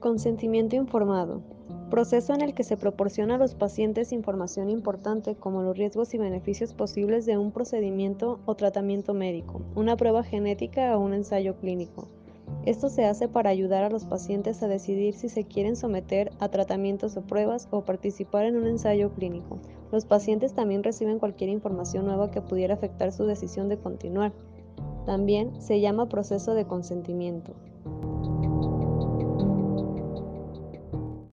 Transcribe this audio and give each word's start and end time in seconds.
Consentimiento 0.00 0.76
informado. 0.76 1.42
Proceso 1.90 2.32
en 2.32 2.40
el 2.40 2.54
que 2.54 2.64
se 2.64 2.78
proporciona 2.78 3.34
a 3.34 3.38
los 3.38 3.54
pacientes 3.54 4.12
información 4.12 4.70
importante 4.70 5.34
como 5.34 5.62
los 5.62 5.76
riesgos 5.76 6.14
y 6.14 6.18
beneficios 6.18 6.72
posibles 6.72 7.26
de 7.26 7.36
un 7.36 7.52
procedimiento 7.52 8.40
o 8.46 8.54
tratamiento 8.54 9.12
médico, 9.12 9.60
una 9.74 9.98
prueba 9.98 10.22
genética 10.22 10.96
o 10.96 11.00
un 11.00 11.12
ensayo 11.12 11.56
clínico. 11.56 12.08
Esto 12.64 12.88
se 12.88 13.04
hace 13.04 13.28
para 13.28 13.50
ayudar 13.50 13.84
a 13.84 13.90
los 13.90 14.06
pacientes 14.06 14.62
a 14.62 14.68
decidir 14.68 15.12
si 15.12 15.28
se 15.28 15.44
quieren 15.44 15.76
someter 15.76 16.32
a 16.38 16.48
tratamientos 16.48 17.18
o 17.18 17.20
pruebas 17.20 17.68
o 17.70 17.84
participar 17.84 18.46
en 18.46 18.56
un 18.56 18.66
ensayo 18.66 19.10
clínico. 19.12 19.58
Los 19.92 20.06
pacientes 20.06 20.54
también 20.54 20.82
reciben 20.82 21.18
cualquier 21.18 21.50
información 21.50 22.06
nueva 22.06 22.30
que 22.30 22.40
pudiera 22.40 22.72
afectar 22.72 23.12
su 23.12 23.26
decisión 23.26 23.68
de 23.68 23.76
continuar. 23.76 24.32
También 25.04 25.60
se 25.60 25.78
llama 25.78 26.08
proceso 26.08 26.54
de 26.54 26.64
consentimiento. 26.64 27.52